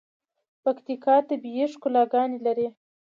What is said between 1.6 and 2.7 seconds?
ښکلاګاني لري.